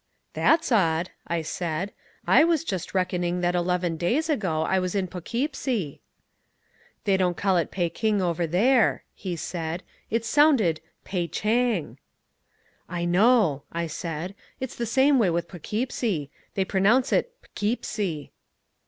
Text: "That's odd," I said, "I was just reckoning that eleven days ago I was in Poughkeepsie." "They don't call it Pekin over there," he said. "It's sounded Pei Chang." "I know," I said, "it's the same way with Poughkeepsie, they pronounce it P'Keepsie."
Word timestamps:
"That's 0.33 0.71
odd," 0.71 1.11
I 1.27 1.43
said, 1.43 1.93
"I 2.25 2.43
was 2.43 2.63
just 2.63 2.95
reckoning 2.95 3.41
that 3.41 3.53
eleven 3.53 3.97
days 3.97 4.29
ago 4.31 4.63
I 4.63 4.79
was 4.79 4.95
in 4.95 5.05
Poughkeepsie." 5.05 6.01
"They 7.03 7.17
don't 7.17 7.37
call 7.37 7.55
it 7.57 7.69
Pekin 7.69 8.19
over 8.19 8.47
there," 8.47 9.03
he 9.13 9.35
said. 9.35 9.83
"It's 10.09 10.27
sounded 10.27 10.81
Pei 11.03 11.27
Chang." 11.27 11.99
"I 12.89 13.05
know," 13.05 13.61
I 13.71 13.85
said, 13.85 14.33
"it's 14.59 14.75
the 14.75 14.87
same 14.87 15.19
way 15.19 15.29
with 15.29 15.47
Poughkeepsie, 15.47 16.31
they 16.55 16.65
pronounce 16.65 17.13
it 17.13 17.35
P'Keepsie." 17.43 18.31